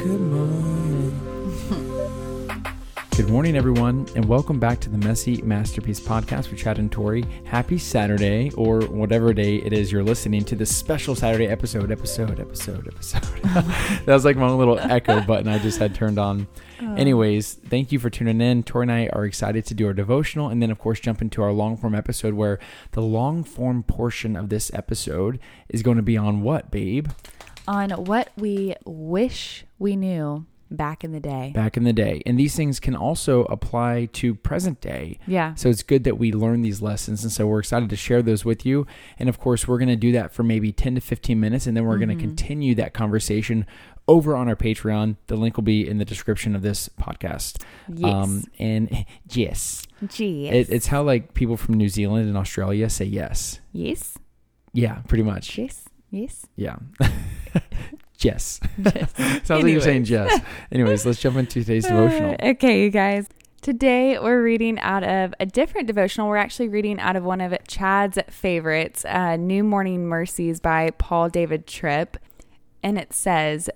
[0.00, 1.10] Good morning.
[3.14, 7.22] Good morning, everyone, and welcome back to the Messy Masterpiece Podcast with Chad and Tori.
[7.44, 12.40] Happy Saturday, or whatever day it is you're listening to this special Saturday episode, episode,
[12.40, 13.22] episode, episode.
[13.44, 16.48] that was like my own little echo button I just had turned on.
[16.80, 16.94] Oh.
[16.94, 18.62] Anyways, thank you for tuning in.
[18.62, 21.42] Tori and I are excited to do our devotional and then, of course, jump into
[21.42, 22.58] our long form episode where
[22.92, 27.08] the long form portion of this episode is going to be on what, babe?
[27.70, 31.52] On what we wish we knew back in the day.
[31.54, 32.20] Back in the day.
[32.26, 35.18] And these things can also apply to present day.
[35.26, 35.54] Yeah.
[35.54, 37.22] So it's good that we learn these lessons.
[37.22, 38.88] And so we're excited to share those with you.
[39.18, 41.66] And of course, we're going to do that for maybe 10 to 15 minutes.
[41.66, 42.26] And then we're going to mm-hmm.
[42.26, 43.66] continue that conversation
[44.08, 45.16] over on our Patreon.
[45.28, 47.62] The link will be in the description of this podcast.
[47.88, 48.12] Yes.
[48.12, 50.48] Um, and yes, Gee.
[50.48, 53.60] it, it's how like people from New Zealand and Australia say yes.
[53.72, 54.18] yes.
[54.72, 55.58] Yeah, pretty much.
[55.58, 55.84] Yes.
[56.10, 56.46] Yes.
[56.56, 56.76] Yeah.
[58.16, 58.60] Jess.
[59.44, 60.40] Sounds like you're saying Jess.
[60.70, 62.36] Anyways, let's jump into today's devotional.
[62.40, 63.28] Uh, okay, you guys.
[63.62, 66.28] Today we're reading out of a different devotional.
[66.28, 71.28] We're actually reading out of one of Chad's favorites, uh, New Morning Mercies by Paul
[71.28, 72.16] David Tripp.
[72.82, 73.68] And it says,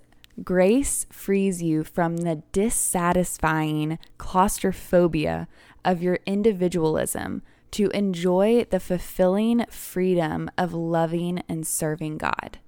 [0.43, 5.49] Grace frees you from the dissatisfying claustrophobia
[5.85, 12.59] of your individualism to enjoy the fulfilling freedom of loving and serving God.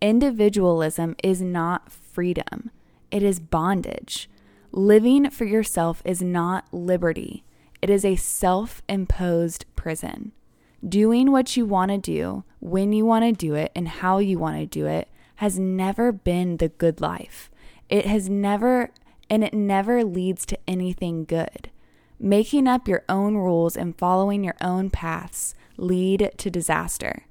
[0.00, 2.70] Individualism is not freedom,
[3.10, 4.30] it is bondage.
[4.72, 7.44] Living for yourself is not liberty,
[7.82, 10.32] it is a self imposed prison.
[10.86, 14.38] Doing what you want to do, when you want to do it, and how you
[14.38, 17.50] want to do it has never been the good life.
[17.90, 18.90] It has never,
[19.28, 21.70] and it never leads to anything good.
[22.18, 27.24] Making up your own rules and following your own paths lead to disaster.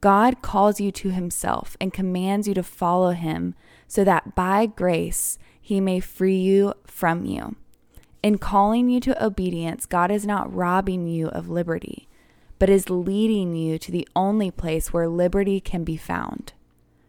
[0.00, 3.54] God calls you to himself and commands you to follow him
[3.86, 7.56] so that by grace he may free you from you.
[8.22, 12.08] In calling you to obedience, God is not robbing you of liberty,
[12.58, 16.52] but is leading you to the only place where liberty can be found.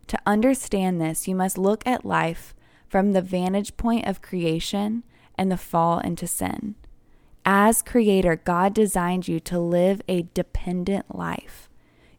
[0.08, 2.56] To understand this, you must look at life
[2.88, 5.04] from the vantage point of creation
[5.36, 6.76] and the fall into sin.
[7.46, 11.69] As creator, God designed you to live a dependent life.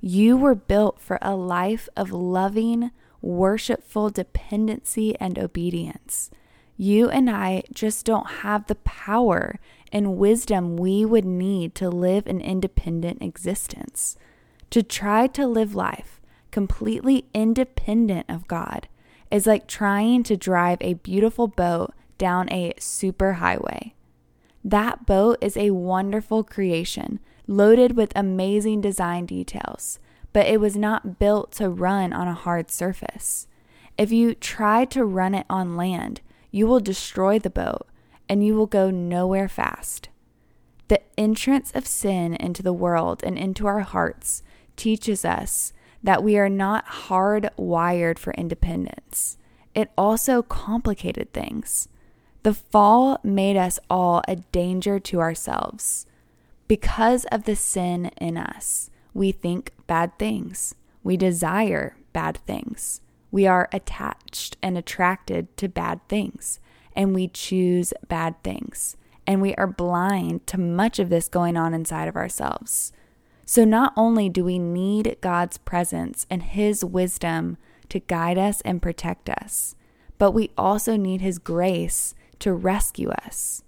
[0.00, 2.90] You were built for a life of loving,
[3.20, 6.30] worshipful dependency and obedience.
[6.76, 9.60] You and I just don't have the power
[9.92, 14.16] and wisdom we would need to live an independent existence.
[14.70, 18.88] To try to live life completely independent of God
[19.30, 23.92] is like trying to drive a beautiful boat down a superhighway.
[24.64, 29.98] That boat is a wonderful creation, loaded with amazing design details,
[30.32, 33.48] but it was not built to run on a hard surface.
[33.98, 36.20] If you try to run it on land,
[36.52, 37.88] you will destroy the boat
[38.28, 40.08] and you will go nowhere fast.
[40.86, 44.44] The entrance of sin into the world and into our hearts
[44.76, 45.72] teaches us
[46.04, 49.36] that we are not hardwired for independence.
[49.74, 51.88] It also complicated things.
[52.44, 56.06] The fall made us all a danger to ourselves.
[56.70, 60.76] Because of the sin in us, we think bad things.
[61.02, 63.00] We desire bad things.
[63.32, 66.60] We are attached and attracted to bad things,
[66.94, 68.96] and we choose bad things.
[69.26, 72.92] And we are blind to much of this going on inside of ourselves.
[73.44, 77.56] So, not only do we need God's presence and His wisdom
[77.88, 79.74] to guide us and protect us,
[80.18, 83.64] but we also need His grace to rescue us.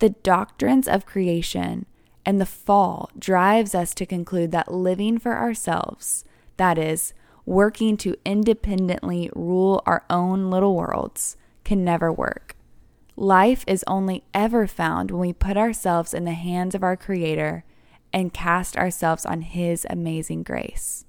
[0.00, 1.86] The doctrines of creation
[2.26, 6.24] and the fall drives us to conclude that living for ourselves,
[6.56, 7.14] that is,
[7.46, 12.56] working to independently rule our own little worlds, can never work.
[13.14, 17.64] Life is only ever found when we put ourselves in the hands of our Creator
[18.12, 21.04] and cast ourselves on His amazing grace.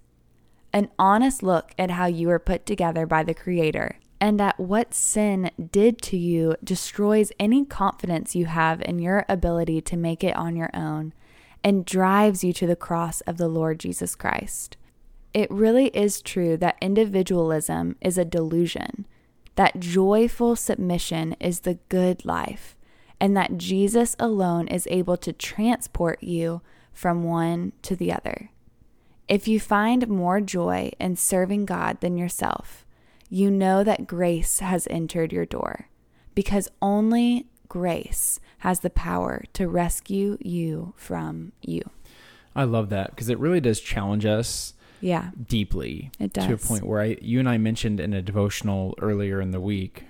[0.71, 4.93] An honest look at how you were put together by the Creator and at what
[4.93, 10.35] sin did to you destroys any confidence you have in your ability to make it
[10.35, 11.13] on your own
[11.63, 14.77] and drives you to the cross of the Lord Jesus Christ.
[15.33, 19.05] It really is true that individualism is a delusion,
[19.55, 22.75] that joyful submission is the good life,
[23.19, 26.61] and that Jesus alone is able to transport you
[26.93, 28.49] from one to the other.
[29.27, 32.85] If you find more joy in serving God than yourself,
[33.29, 35.87] you know that grace has entered your door
[36.35, 41.81] because only grace has the power to rescue you from you.
[42.55, 46.45] I love that because it really does challenge us Yeah, deeply It does.
[46.47, 49.59] to a point where I, you and I mentioned in a devotional earlier in the
[49.59, 50.05] week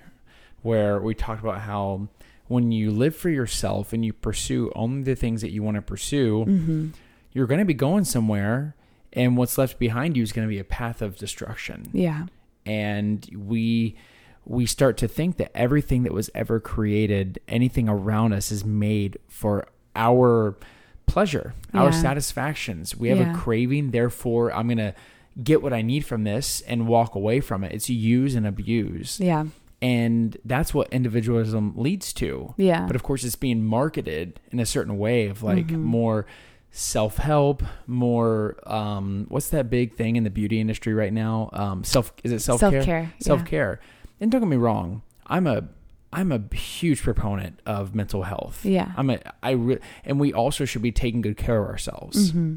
[0.62, 2.08] where we talked about how
[2.46, 5.82] when you live for yourself and you pursue only the things that you want to
[5.82, 6.88] pursue, Mm-hmm.
[7.32, 8.74] you're going to be going somewhere,
[9.12, 11.88] and what's left behind you is going to be a path of destruction.
[11.92, 12.26] Yeah.
[12.68, 13.96] And we
[14.44, 19.18] we start to think that everything that was ever created, anything around us, is made
[19.28, 20.56] for our
[21.04, 22.96] pleasure, our satisfactions.
[22.96, 23.32] We have Yeah.
[23.34, 24.94] a craving, therefore, I'm going to
[25.42, 27.72] get what I need from this and walk away from it.
[27.72, 29.20] It's use and abuse.
[29.20, 29.44] Yeah.
[29.82, 32.54] And that's what individualism leads to.
[32.56, 32.86] Yeah.
[32.86, 35.80] But of course, it's being marketed in a certain way of like Mhm.
[35.82, 36.24] more
[36.70, 41.50] self help, more um, what's that big thing in the beauty industry right now?
[41.52, 42.82] Um, self is it self care?
[42.82, 43.06] Yeah.
[43.20, 43.80] Self care.
[44.20, 45.68] And don't get me wrong, I'm a
[46.12, 48.64] I'm a huge proponent of mental health.
[48.64, 48.92] Yeah.
[48.96, 52.30] I'm a I re- and we also should be taking good care of ourselves.
[52.30, 52.56] Mm-hmm.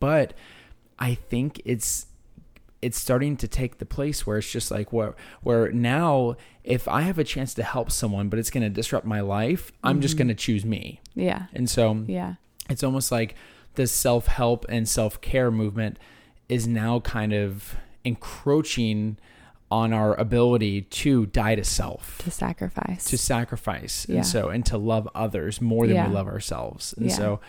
[0.00, 0.34] But
[0.98, 2.06] I think it's
[2.82, 7.02] it's starting to take the place where it's just like where where now if I
[7.02, 10.14] have a chance to help someone but it's going to disrupt my life, I'm just
[10.14, 10.18] Mhm.
[10.18, 11.00] going to choose me.
[11.14, 11.46] Yeah.
[11.52, 12.34] And so Yeah.
[12.70, 13.34] It's almost like
[13.74, 15.98] the self-help and self-care movement
[16.48, 19.16] is now kind of encroaching
[19.70, 23.04] on our ability to die to self To sacrifice.
[23.04, 24.16] to sacrifice Yeah.
[24.16, 26.08] and so and to love others more than Yeah.
[26.08, 27.14] we love ourselves and Yeah.
[27.14, 27.40] so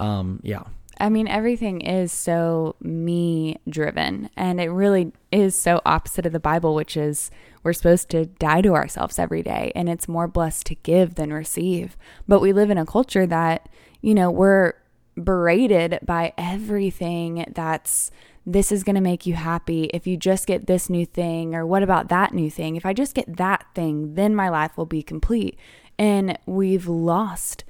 [0.00, 0.62] um yeah
[1.00, 6.38] I mean, everything is so me driven, and it really is so opposite of the
[6.38, 7.30] Bible, which is
[7.64, 11.32] we're supposed to die to ourselves every day, and it's more blessed to give than
[11.32, 11.96] receive.
[12.28, 13.68] But we live in a culture that,
[14.02, 14.74] you know, we're
[15.16, 18.10] berated by everything that's
[18.44, 21.64] this is going to make you happy if you just get this new thing, or
[21.64, 22.74] what about that new thing?
[22.74, 25.56] If I just get that thing, then my life will be complete.
[25.96, 27.62] And we've lost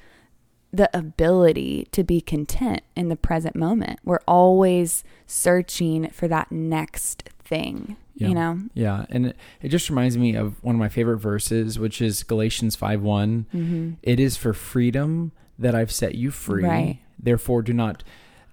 [0.73, 4.01] the ability to be content in the present moment.
[4.03, 8.29] We're always searching for that next thing, Yeah.
[8.29, 8.61] you know?
[8.73, 12.23] Yeah, and it, it just reminds me of one of my favorite verses, which is
[12.23, 13.91] Galatians 5 one Mm-hmm.
[14.03, 15.33] It is for freedom
[15.63, 16.65] that I've set you free.
[16.65, 16.99] Right.
[17.19, 18.05] Therefore, do not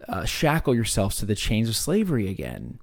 [0.08, 2.80] uh, shackle yourselves to the chains of slavery again.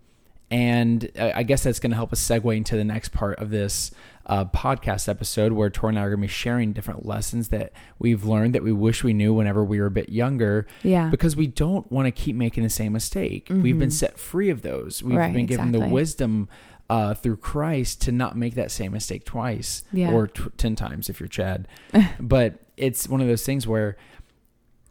[0.49, 3.91] And I guess that's going to help us segue into the next part of this
[4.27, 7.73] uh, podcast episode where Tor and I are going to be sharing different lessons that
[7.99, 11.09] we've learned that we wish we knew whenever we were a bit younger Yeah.
[11.11, 13.49] because we don't want to keep making the same mistake.
[13.51, 13.93] We've been Mhm.
[13.93, 15.03] set free of those.
[15.03, 16.49] We've Right, been given the wisdom
[16.89, 20.13] uh, through Christ to not make that same mistake twice Yeah.
[20.13, 21.67] or t- 10 times if you're Chad.
[22.21, 23.97] but it's one of those things where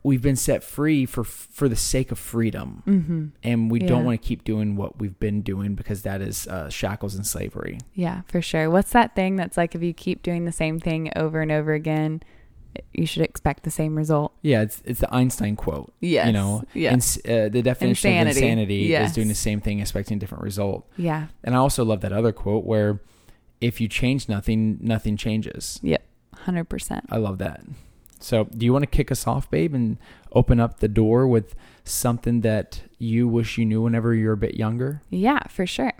[0.03, 3.25] we've been set free for for the sake of freedom mm-hmm.
[3.41, 3.87] and we Yeah.
[3.87, 7.25] don't want to keep doing what we've been doing because that is uh, shackles and
[7.25, 7.79] slavery.
[7.95, 8.69] Yeah, for sure.
[8.69, 11.73] What's that thing that's like if you keep doing the same thing over and over
[11.73, 12.21] again,
[12.93, 14.33] you should expect the same result?
[14.43, 15.91] Yeah, it's it's the Einstein quote.
[16.01, 16.27] Yes.
[16.27, 18.29] You know, ins- uh, the definition Insanity.
[18.29, 19.09] of insanity Yes.
[19.09, 20.87] is doing the same thing, expecting a different result.
[20.97, 21.27] yeah.
[21.43, 23.01] And I also love that other quote where
[23.59, 25.79] if you change nothing, nothing changes.
[25.81, 26.03] Yep.
[26.45, 27.01] 100%.
[27.09, 27.61] I love that.
[28.19, 29.97] So, do you want to kick us off, babe, and
[30.31, 31.53] open up the door with
[31.83, 35.01] something that you wish you knew whenever you were a bit younger?
[35.09, 35.93] Yeah, for sure.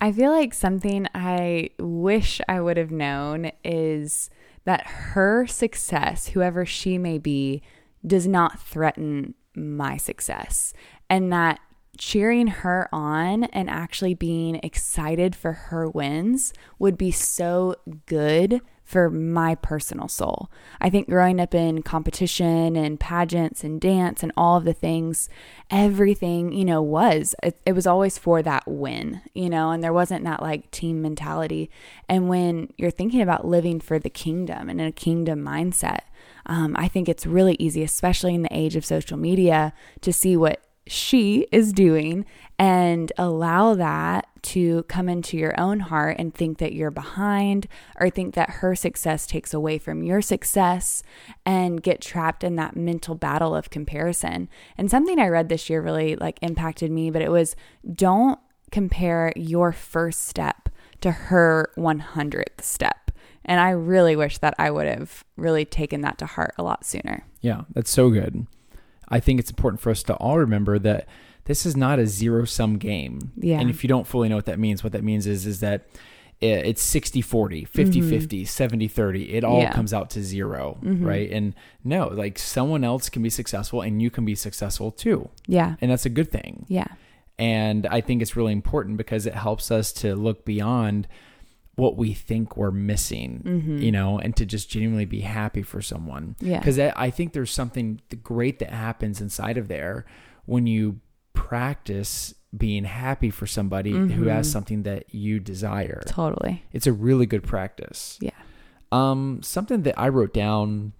[0.00, 4.30] I feel like something I wish I would have known is
[4.64, 7.62] that her success, whoever she may be,
[8.06, 10.72] does not threaten my success.
[11.10, 11.60] And that
[11.98, 17.74] cheering her on and actually being excited for her wins would be so
[18.06, 20.50] good for my personal soul.
[20.80, 25.28] I think growing up in competition and pageants and dance and all of the things,
[25.70, 29.92] everything, you know, was, it, it was always for that win, you know, and there
[29.92, 31.70] wasn't that like team mentality.
[32.08, 36.00] And when you're thinking about living for the kingdom and in a kingdom mindset,
[36.46, 40.36] um, I think it's really easy, especially in the age of social media, to see
[40.36, 42.26] what she is doing
[42.58, 47.68] and allow that to come into your own heart and think that you're behind
[48.00, 51.04] or think that her success takes away from your success
[51.46, 54.48] and get trapped in that mental battle of comparison.
[54.76, 57.54] And something I read this year really like impacted me, but it was
[57.94, 58.40] don't
[58.72, 60.68] compare your first step
[61.02, 63.12] to her 100th step.
[63.44, 66.84] And I really wish that I would have really taken that to heart a lot
[66.84, 67.24] sooner.
[67.40, 68.48] Yeah, that's so good.
[69.10, 71.06] I think it's important for us to all remember that
[71.44, 73.32] this is not a zero sum game.
[73.36, 73.60] Yeah.
[73.60, 75.86] And if you don't fully know what that means, what that means is is that
[76.42, 79.32] it's 60 40, 50 50, 70 30.
[79.34, 79.62] It all Mm-hmm.
[79.62, 79.72] Yeah.
[79.72, 81.04] comes out to 0 Mhm.
[81.04, 81.30] right?
[81.30, 85.28] And no, like someone else can be successful and you can be successful too.
[85.46, 85.74] Yeah.
[85.82, 86.64] And that's a good thing.
[86.68, 86.86] Yeah.
[87.38, 91.08] And I think it's really important because it helps us to look beyond
[91.80, 93.82] what we think we're missing, Mhm.
[93.82, 96.36] you know, and to just genuinely be happy for someone.
[96.40, 96.58] Yeah.
[96.58, 100.04] Because I think there's something great that happens inside of there
[100.46, 101.00] when you
[101.32, 104.52] practice being happy for somebody who has Mhm.
[104.52, 106.02] something that you desire.
[106.06, 106.64] Totally.
[106.72, 108.18] It's a really good practice.
[108.20, 108.30] Yeah.
[108.92, 110.92] Um, something that I wrote down.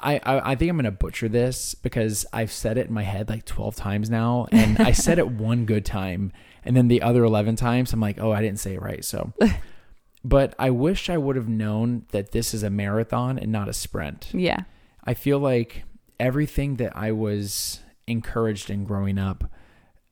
[0.00, 3.28] I, I, I think I'm gonna butcher this because I've said it in my head
[3.28, 6.30] like 12 times now, and I said it one good time,
[6.64, 9.04] and then the other 11 times I'm like, oh, I didn't say it right.
[9.04, 9.32] So,
[10.24, 13.72] but I wish I would have known that this is a marathon and not a
[13.72, 14.28] sprint.
[14.32, 14.60] Yeah.
[15.04, 15.84] I feel like
[16.18, 19.44] everything that I was encouraged in growing up,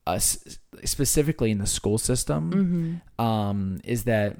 [0.05, 0.19] uh,
[0.83, 3.23] specifically in the school system, Mm-hmm.
[3.25, 4.37] um, is that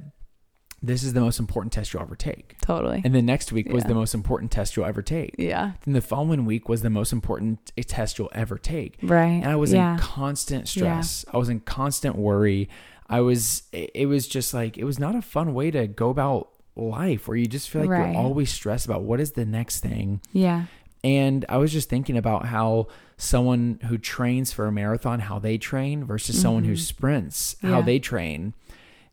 [0.85, 2.57] this is the most important test you'll ever take.
[2.61, 3.01] Totally.
[3.05, 3.87] And the next week was Yeah.
[3.87, 5.33] the most important test you'll ever take.
[5.39, 5.71] yeah.
[5.85, 8.97] Then the following week was the most important test you'll ever take.
[9.01, 9.27] Right.
[9.41, 9.93] And I was yeah.
[9.93, 11.23] in constant stress.
[11.27, 11.35] Yeah.
[11.35, 12.67] I was in constant worry.
[13.09, 16.49] I was, it was just like, it was not a fun way to go about
[16.75, 18.11] life where you just feel like Right.
[18.13, 20.19] you're always stressed about what is the next thing.
[20.33, 20.65] yeah.
[21.05, 22.87] And I was just thinking about how
[23.17, 26.79] someone who trains for a marathon, how they train versus someone who Mhm.
[26.79, 28.53] sprints, how they train.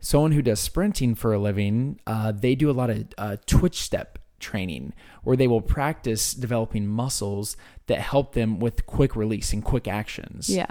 [0.01, 3.81] Someone who does sprinting for a living, uh, they do a lot of uh, twitch
[3.81, 9.63] step training where they will practice developing muscles that help them with quick release and
[9.63, 10.49] quick actions.
[10.49, 10.67] Yeah.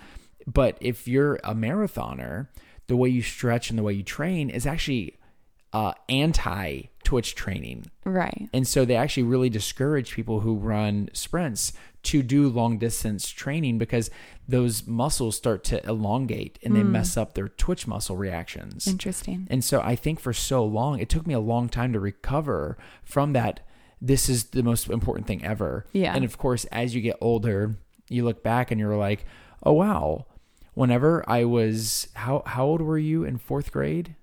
[0.48, 2.48] But if you're a marathoner,
[2.88, 5.19] the way you stretch and the way you train is actually
[5.74, 7.86] uh, anti twitch training.
[8.06, 8.50] Right.
[8.54, 11.74] And so they actually really discourage people who run sprints
[12.04, 14.10] to do long distance training because
[14.48, 16.90] those muscles start to elongate and they Mm.
[16.92, 18.88] mess up their twitch muscle reactions.
[18.88, 19.48] Interesting.
[19.50, 22.78] And so I think for so long, it took me a long time to recover
[23.04, 23.60] from that.
[24.02, 25.86] This is the most important thing ever.
[25.92, 26.16] Yeah.
[26.16, 27.76] And of course, as you get older,
[28.08, 29.26] you look back and you're like,
[29.64, 30.26] oh, wow.
[30.74, 34.16] Whenever I was, how, how old were you in fourth grade?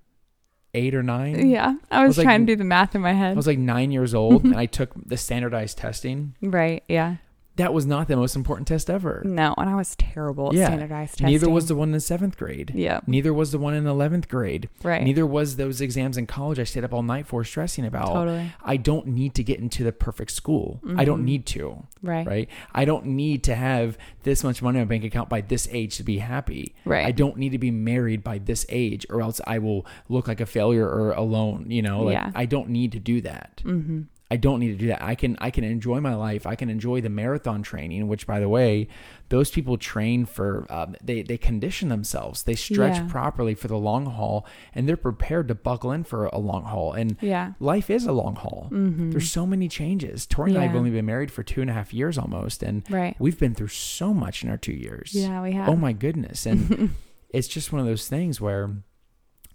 [0.76, 1.48] Eight or nine?
[1.48, 1.74] Yeah.
[1.90, 3.32] I was, was like- trying to do the math in my head.
[3.32, 6.34] I was like nine years old and I took the standardized testing.
[6.42, 6.84] right.
[6.86, 7.16] Yeah.
[7.56, 9.22] That was not the most important test ever.
[9.24, 9.54] No.
[9.56, 10.66] And I was terrible at Yeah.
[10.66, 11.26] standardized testing.
[11.26, 12.72] Neither was the one in seventh grade.
[12.74, 13.00] Yeah.
[13.06, 14.68] Neither was the one in 11th grade.
[14.82, 15.02] Right.
[15.02, 18.12] Neither was those exams in college I stayed up all night for stressing about.
[18.12, 18.52] Totally.
[18.62, 20.80] I don't need to get into the perfect school.
[20.96, 21.24] I don't Mhm.
[21.24, 22.26] need to, Right.
[22.26, 22.48] right?
[22.74, 25.96] I don't need to have this much money in my bank account by this age
[25.96, 26.74] to be happy.
[26.84, 27.06] Right.
[27.06, 30.40] I don't need to be married by this age or else I will look like
[30.40, 32.02] a failure or alone, you know?
[32.02, 32.30] Like Yeah.
[32.34, 33.62] I don't need to do that.
[33.64, 34.02] Mm-hmm.
[34.28, 35.00] I don't need to do that.
[35.02, 36.48] I can I can enjoy my life.
[36.48, 38.88] I can enjoy the marathon training, which by the way,
[39.28, 42.42] those people train for um, they they condition themselves.
[42.42, 43.06] They stretch Yeah.
[43.08, 46.92] properly for the long haul, and they're prepared to buckle in for a long haul.
[46.92, 47.52] And Yeah.
[47.60, 48.68] life is a long haul.
[48.72, 49.10] Mm-hmm.
[49.10, 50.26] There's so many changes.
[50.26, 52.82] Tori and I have only been married for two and a half years almost, and
[52.90, 53.14] Right.
[53.20, 55.14] we've been through so much in our two years.
[55.14, 55.68] Yeah, we have.
[55.68, 56.46] Oh my goodness.
[56.46, 56.90] And
[57.30, 58.70] it's just one of those things where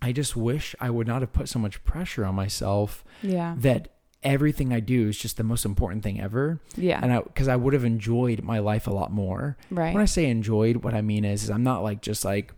[0.01, 3.53] I just wish I would not have put so much pressure on myself Yeah.
[3.57, 3.89] that
[4.23, 6.59] everything I do is just the most important thing ever.
[6.75, 6.99] Yeah.
[7.01, 9.57] And I, because I would have enjoyed my life a lot more.
[9.71, 9.93] right.
[9.93, 12.53] When I say enjoyed, what I mean is, is I'm not like just like,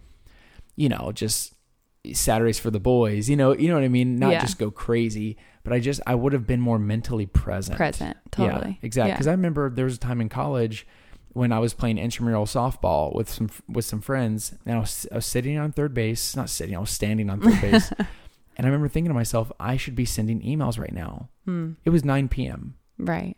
[0.75, 1.53] you know, just
[2.11, 4.19] Saturdays for the boys, you know, you know what I mean?
[4.19, 4.41] Not Yeah.
[4.41, 7.77] just go crazy, but I just, I would have been more mentally present.
[7.77, 8.17] Present.
[8.37, 8.79] Yeah, Totally.
[8.81, 9.09] exactly.
[9.11, 9.15] Yeah.
[9.15, 10.85] Because I remember there was a time in college
[11.31, 15.15] when I was playing intramural softball with some with some friends, and I was, I
[15.15, 17.91] was sitting on third base, not sitting, I was standing on third base,
[18.57, 21.29] and I remember thinking to myself, I should be sending emails right now.
[21.45, 21.73] Hmm.
[21.85, 22.75] It was 9 p.m.
[22.97, 23.35] Right.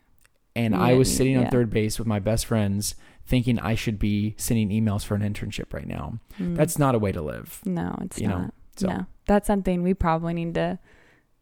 [0.55, 1.49] and Yeah, I was sitting on yeah.
[1.49, 2.95] third base with my best friends,
[3.25, 6.19] thinking I should be sending emails for an internship right now.
[6.37, 6.55] Hmm.
[6.55, 7.61] That's not a way to live.
[7.65, 8.53] no, it's you know, not.
[8.75, 10.79] so- No, that's something we probably need to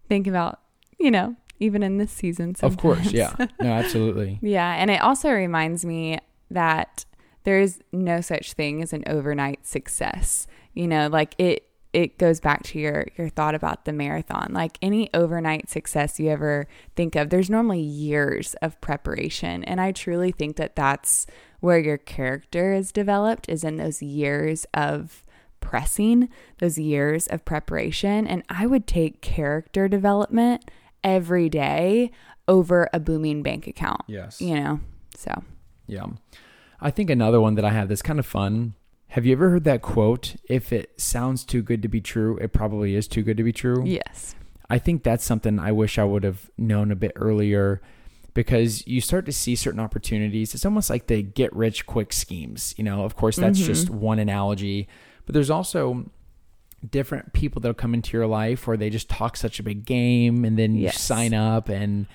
[0.07, 0.59] think about.
[0.99, 2.55] You know, even in this season.
[2.61, 4.39] Of course, yeah, no, absolutely.
[4.41, 6.19] Yeah, and it also reminds me
[6.51, 7.05] that
[7.43, 10.47] there's no such thing as an overnight success.
[10.73, 14.49] You know, like it it goes back to your your thought about the marathon.
[14.51, 19.91] Like any overnight success you ever think of, there's normally years of preparation, and I
[19.91, 21.27] truly think that that's
[21.59, 25.23] where your character is developed is in those years of
[25.59, 26.27] pressing,
[26.59, 30.69] those years of preparation, and I would take character development
[31.03, 32.11] every day
[32.47, 34.41] over a booming bank account Yes.
[34.41, 34.79] you know
[35.15, 35.43] so
[35.87, 36.07] Yeah.
[36.81, 38.73] I think another one that I have that's kind of fun.
[39.13, 40.35] Have you ever heard that quote?
[40.49, 43.53] If it sounds too good to be true, it probably is too good to be
[43.53, 43.83] true.
[43.85, 44.35] yes
[44.69, 47.79] I think that's something I wish I would have known a bit earlier
[48.33, 50.55] because you start to see certain opportunities.
[50.55, 52.73] It's almost like the get rich quick schemes.
[52.75, 53.65] You know, of course, that's Mhm.
[53.67, 54.87] just one analogy,
[55.27, 56.09] but there's also
[56.89, 60.43] different people that'll come into your life where they just talk such a big game
[60.43, 62.07] and then you sign up and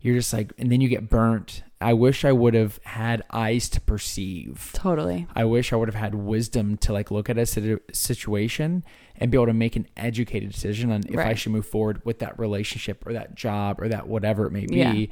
[0.00, 1.64] you're just like, and then you get burnt.
[1.80, 4.70] I wish I would have had eyes to perceive.
[4.72, 7.46] totally I wish I would have had wisdom to like look at a
[7.92, 8.84] situation
[9.16, 12.20] and be able to make an educated decision on if I should move forward with
[12.20, 14.76] that relationship or that job or that whatever it may be.
[14.76, 15.06] Yeah.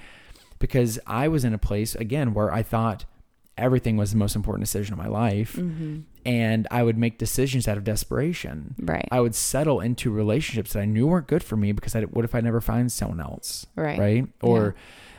[0.58, 3.04] Because I was in a place again where I thought
[3.58, 5.54] everything was the most important decision of my life.
[5.54, 6.00] Mm-hmm.
[6.26, 8.74] And I would make decisions out of desperation.
[8.78, 9.06] Right.
[9.10, 12.24] I would settle into relationships that I knew weren't good for me because I, what
[12.24, 13.66] if I never find someone else?
[13.76, 13.98] right.
[13.98, 14.26] Right.
[14.40, 14.74] Or,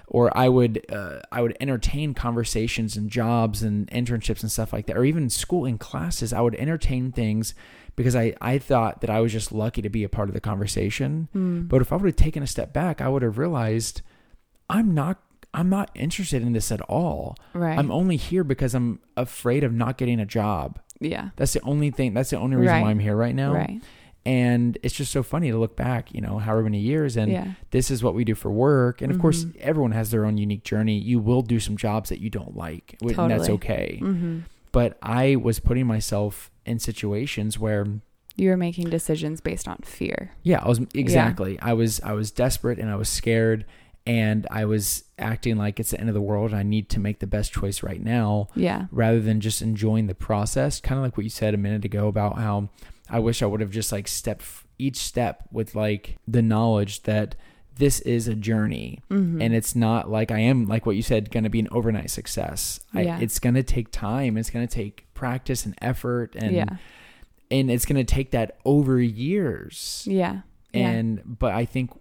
[0.07, 4.85] or I would, uh, I would entertain conversations and jobs and internships and stuff like
[4.87, 6.31] that, or even school and classes.
[6.33, 7.53] I would entertain things
[7.95, 10.41] because I, I thought that I was just lucky to be a part of the
[10.41, 11.29] conversation.
[11.35, 11.67] Mm.
[11.67, 14.01] But if I would have taken a step back, I would have realized
[14.69, 15.19] I'm not
[15.53, 17.37] I'm not interested in this at all.
[17.53, 17.79] right.
[17.79, 20.79] I'm only here because I'm afraid of not getting a job.
[20.99, 21.29] yeah.
[21.37, 22.81] That's the only thing that's the only reason Right.
[22.81, 23.53] why I'm here right now.
[23.53, 23.81] Right.
[24.25, 27.51] And it's just so funny to look back, you know, however many years and yeah.
[27.69, 29.01] this is what we do for work.
[29.01, 29.55] And of course, Mhm.
[29.57, 30.97] everyone has their own unique journey.
[30.97, 33.99] You will do some jobs that you don't like, and that's okay.
[34.01, 34.39] Mm-hmm.
[34.71, 37.85] But I was putting myself in situations where
[38.37, 40.31] You were making decisions based on fear.
[40.43, 41.57] Yeah, I was exactly.
[41.61, 43.63] I was I was desperate and I was scared
[44.07, 46.99] and I was acting like it's the end of the world and I need to
[46.99, 48.87] make the best choice right now Yeah.
[48.91, 50.81] rather than just enjoying the process.
[50.81, 52.67] Kind of like what you said a minute ago about how
[53.09, 54.45] I wish I would have just like stepped
[54.77, 57.35] each step with like the knowledge that
[57.77, 59.41] this is a journey Mm-hmm.
[59.41, 62.09] and it's not like I am like what you said going to be an overnight
[62.09, 62.79] success.
[62.93, 63.17] Yeah.
[63.17, 64.37] I, it's going to take time.
[64.37, 66.77] It's going to take practice and effort and yeah.
[67.51, 70.41] and it's going to take that over years Yeah.
[70.73, 70.89] Yeah.
[70.89, 71.91] and but I think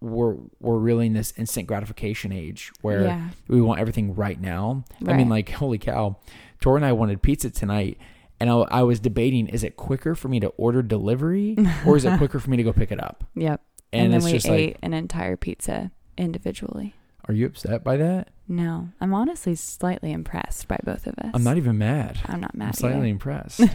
[0.00, 3.28] we're we're really in this instant gratification age where yeah.
[3.48, 4.84] we want everything right now.
[5.06, 6.16] I mean, like holy cow,
[6.60, 7.96] Tor and I wanted pizza tonight,
[8.40, 12.04] and I, I was debating: is it quicker for me to order delivery or is
[12.04, 13.24] it quicker for me to go pick it up?
[13.34, 13.60] Yep.
[13.92, 16.94] And, And, then we ate like, an entire pizza individually.
[17.28, 18.28] are you upset by that?
[18.48, 21.30] No, I'm honestly slightly impressed by both of us.
[21.32, 22.18] I'm not even mad.
[22.26, 23.06] I'm not mad I'm slightly either.
[23.08, 23.60] impressed.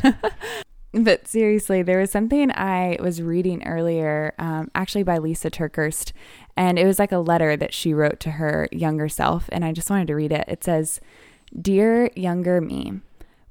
[0.92, 6.14] But seriously, there was something I was reading earlier, um, actually by Lysa TerKeurst,
[6.58, 9.72] and it was like a letter that she wrote to her younger self, and I
[9.72, 10.46] just wanted to read it.
[10.48, 11.00] It says,
[11.62, 13.02] Dear younger me,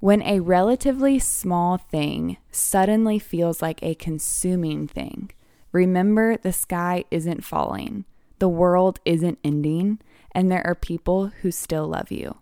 [0.01, 5.31] when a relatively small thing suddenly feels like a consuming thing,
[5.73, 8.05] remember the sky isn't falling,
[8.39, 9.99] the world isn't ending,
[10.33, 12.37] and there are people who still love you.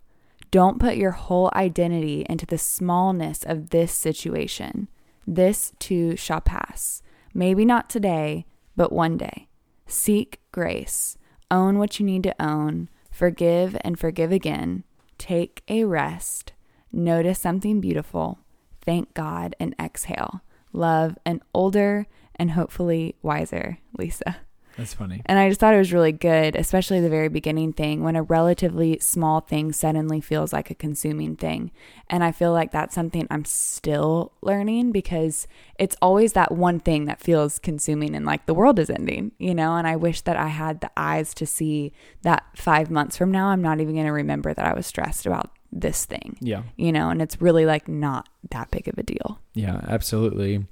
[0.51, 4.87] Don't put your whole identity into the smallness of this situation.
[5.25, 7.01] This too shall pass.
[7.33, 9.47] Maybe not today, but one day.
[9.87, 11.17] Seek grace.
[11.49, 12.89] Own what you need to own.
[13.11, 14.83] Forgive and forgive again.
[15.17, 16.53] Take a rest.
[16.91, 18.39] Notice something beautiful.
[18.81, 20.41] Thank God and exhale.
[20.73, 24.37] Love an older and hopefully wiser Lysa.
[24.77, 25.23] That's funny.
[25.25, 28.21] And I just thought it was really good, especially the very beginning thing when a
[28.21, 31.71] relatively small thing suddenly feels like a consuming thing.
[32.11, 35.47] And I feel like that's something I'm still learning because
[35.79, 39.55] it's always that one thing that feels consuming and like the world is ending, you
[39.55, 39.75] know?
[39.75, 43.47] And I wish that I had the eyes to see that five months from now,
[43.47, 46.63] I'm not even going to remember that I was stressed about this thing, Yeah.
[46.77, 47.09] you know?
[47.09, 49.39] And it's really like not that big of a deal.
[49.53, 50.65] Yeah, absolutely.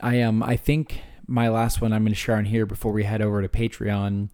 [0.00, 3.04] I um I think my last one I'm going to share on here before we
[3.04, 4.28] head over to Patreon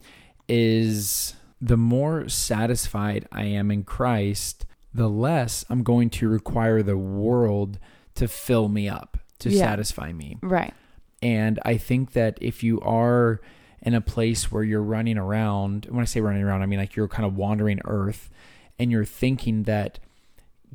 [0.49, 6.97] is the more satisfied I am in Christ, the less I'm going to require the
[6.99, 7.79] world
[8.17, 9.61] to fill me up, to Yeah.
[9.61, 10.39] satisfy me.
[10.43, 10.75] Right.
[11.23, 13.41] And I think that if you are
[13.83, 16.95] in a place where you're running around, when I say running around, I mean like
[16.97, 18.31] you're kind of wandering earth
[18.79, 19.99] and you're thinking that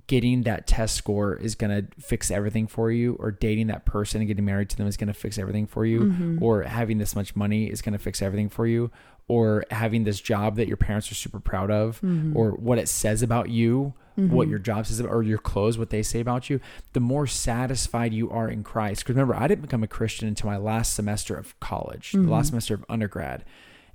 [0.08, 4.22] getting that test score is going to fix everything for you, or dating that person
[4.22, 6.42] and getting married to them is going to fix everything for you, Mhm.
[6.42, 8.90] or having this much money is going to fix everything for you,
[9.28, 12.36] or having this job that your parents are super proud of, Mhm.
[12.36, 14.50] or what it says about you, what Mhm.
[14.50, 16.60] your job says about, or your clothes, what they say about you,
[16.94, 19.04] the more satisfied you are in Christ.
[19.04, 22.48] Because remember, I didn't become a Christian until my last semester of college, the last
[22.48, 22.50] Mhm.
[22.50, 23.44] semester of undergrad.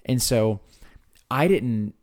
[0.06, 0.60] And so
[1.30, 1.94] I didn't,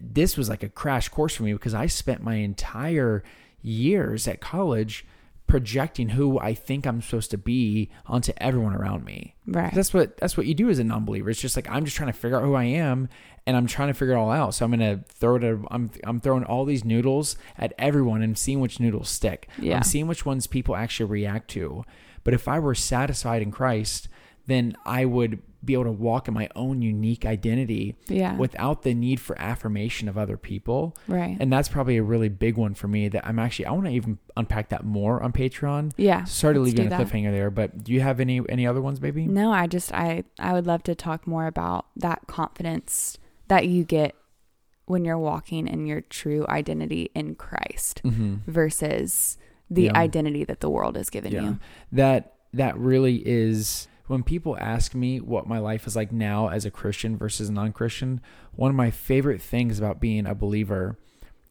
[0.00, 3.22] this was like a crash course for me because I spent my entire
[3.62, 5.04] years at college
[5.46, 9.34] projecting who I think I'm supposed to be onto everyone around me.
[9.46, 9.74] Right.
[9.74, 11.28] That's what that's what you do as a non-believer.
[11.28, 13.08] It's just like I'm just trying to figure out who I am,
[13.46, 14.54] and I'm trying to figure it all out.
[14.54, 15.44] So I'm gonna throw it.
[15.44, 19.48] At, I'm I'm throwing all these noodles at everyone and seeing which noodles stick.
[19.58, 19.76] Yeah.
[19.76, 21.84] I'm seeing which ones people actually react to.
[22.22, 24.08] But if I were satisfied in Christ,
[24.46, 28.34] then I would be able to walk in my own unique identity yeah.
[28.36, 30.96] without the need for affirmation of other people.
[31.06, 31.36] right.
[31.38, 33.92] And that's probably a really big one for me that I'm actually I want to
[33.92, 35.92] even unpack that more on Patreon.
[35.98, 36.24] yeah.
[36.24, 38.80] Sorry to leave you on a cliffhanger there, but do you have any any other
[38.80, 39.26] ones, maybe?
[39.26, 43.84] No, I just I I would love to talk more about that confidence that you
[43.84, 44.14] get
[44.86, 48.50] when you're walking in your true identity in Christ Mm-hmm.
[48.50, 49.36] versus
[49.68, 49.96] the Yeah.
[49.96, 51.58] identity that the world has given you.
[51.92, 56.64] That that really is when people ask me what my life is like now as
[56.64, 58.20] a Christian versus a non-Christian,
[58.56, 60.98] one of my favorite things about being a believer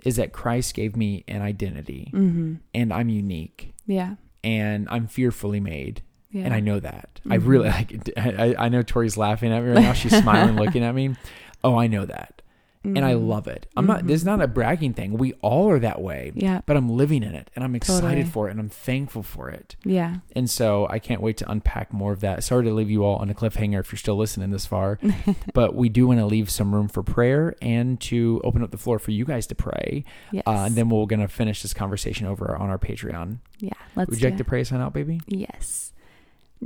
[0.03, 2.55] is that Christ gave me an identity Mm-hmm.
[2.73, 4.15] and I'm unique Yeah.
[4.43, 6.01] and I'm fearfully made.
[6.31, 6.43] Yeah.
[6.45, 7.21] And I know that.
[7.29, 7.47] I Mhm.
[7.47, 9.93] really like I, I know Tori's laughing at me right now.
[9.93, 11.15] She's smiling, looking at me.
[11.63, 12.41] Oh, I know that.
[12.83, 13.27] And I Mhm.
[13.27, 13.67] love it.
[13.75, 14.27] I'm not this is Mhm.
[14.37, 15.17] not a bragging thing.
[15.17, 16.31] We all are that way.
[16.33, 16.61] Yeah.
[16.65, 18.23] But I'm living in it and I'm excited Totally.
[18.23, 19.75] for it and I'm thankful for it.
[19.83, 20.17] Yeah.
[20.33, 22.41] And so I can't wait to unpack more of that.
[22.43, 24.97] Sorry to leave you all on a cliffhanger if you're still listening this far,
[25.53, 28.77] but we do want to leave some room for prayer and to open up the
[28.77, 30.05] floor for you guys to pray.
[30.31, 30.43] Yes.
[30.47, 33.39] Uh, and then we're going to finish this conversation over on our Patreon.
[33.59, 33.71] yeah.
[33.97, 35.19] Let's Would do you like to pray us on out, baby?
[35.27, 35.88] Yes.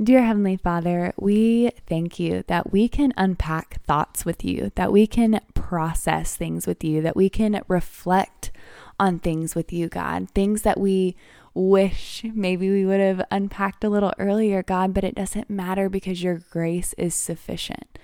[0.02, 5.06] Dear Heavenly Father, we thank you that we can unpack thoughts with you, that we
[5.06, 8.50] can process things with you, that we can reflect
[8.98, 10.28] on things with you, God.
[10.30, 11.14] Things that we
[11.54, 16.24] wish maybe we would have unpacked a little earlier, God, but it doesn't matter because
[16.24, 17.96] your grace is sufficient.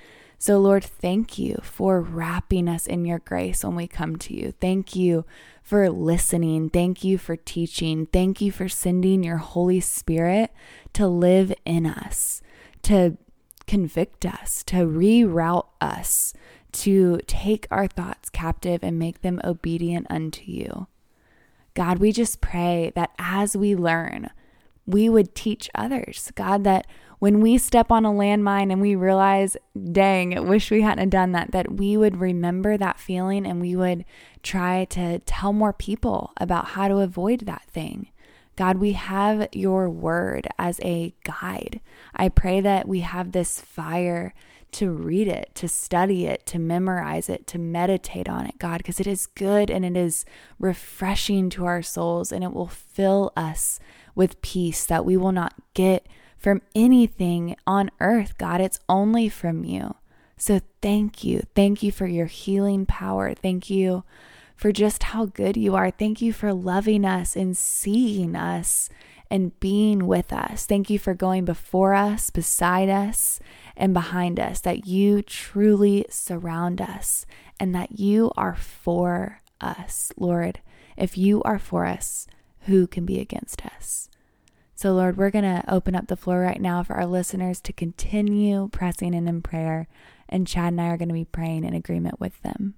[0.42, 4.54] So, Lord, thank you for wrapping us in your grace when we come to you.
[4.58, 5.26] Thank you
[5.62, 6.70] for listening.
[6.70, 8.06] Thank you for teaching.
[8.06, 10.50] Thank you for sending your Holy Spirit
[10.94, 12.40] to live in us,
[12.84, 13.18] to
[13.66, 16.32] convict us, to reroute us,
[16.72, 20.86] to take our thoughts captive and make them obedient unto you.
[21.74, 24.30] God, we just pray that as we learn,
[24.86, 26.32] we would teach others.
[26.34, 26.86] God, that
[27.20, 29.56] when we step on a landmine and we realize,
[29.92, 34.04] dang, wish we hadn't done that, that we would remember that feeling and we would
[34.42, 38.08] try to tell more people about how to avoid that thing.
[38.56, 41.80] God, we have your word as a guide.
[42.14, 44.34] I pray that we have this fire
[44.72, 48.98] to read it, to study it, to memorize it, to meditate on it, God, because
[48.98, 50.24] it is good and it is
[50.58, 53.78] refreshing to our souls and it will fill us
[54.14, 56.06] with peace that we will not get
[56.40, 58.60] from anything on earth, God.
[58.60, 59.94] It's only from you.
[60.36, 61.42] So thank you.
[61.54, 63.34] Thank you for your healing power.
[63.34, 64.04] Thank you
[64.56, 65.90] for just how good you are.
[65.90, 68.88] Thank you for loving us and seeing us
[69.30, 70.66] and being with us.
[70.66, 73.38] Thank you for going before us, beside us,
[73.76, 77.24] and behind us, that you truly surround us
[77.58, 80.60] and that you are for us, Lord.
[80.96, 82.26] If you are for us,
[82.62, 84.09] who can be against us?
[84.80, 87.72] So, Lord, we're going to open up the floor right now for our listeners to
[87.74, 89.88] continue pressing in in prayer.
[90.26, 92.76] And Chad and I are going to be praying in agreement with them.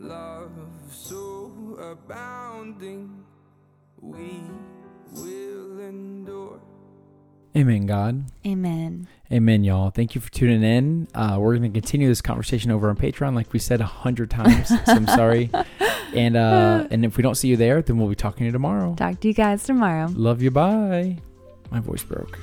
[0.00, 0.50] Love
[0.90, 3.22] so abounding,
[4.00, 4.40] we
[5.12, 6.60] will endure.
[7.56, 8.24] Amen, God.
[8.46, 9.08] Amen.
[9.32, 9.90] Amen, y'all.
[9.90, 11.08] Thank you for tuning in.
[11.14, 14.30] Uh, we're going to continue this conversation over on Patreon, like we said a hundred
[14.30, 14.68] times.
[14.68, 15.50] so I'm sorry.
[16.14, 18.52] And uh, and if we don't see you there, then we'll be talking to you
[18.52, 18.94] tomorrow.
[18.94, 20.08] Talk to you guys tomorrow.
[20.14, 20.50] Love you.
[20.50, 21.18] Bye.
[21.70, 22.38] My voice broke.